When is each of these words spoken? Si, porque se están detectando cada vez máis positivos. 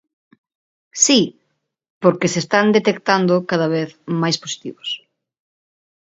Si, 1.03 1.19
porque 2.03 2.27
se 2.33 2.39
están 2.43 2.67
detectando 2.77 3.33
cada 3.49 3.67
vez 3.75 3.89
máis 4.21 4.37
positivos. 4.43 4.89